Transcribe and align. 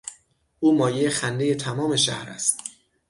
او 0.59 0.77
مایهی 0.77 1.09
خندهی 1.09 1.55
تمام 1.55 1.95
شهر 1.95 2.29
است. 2.29 2.59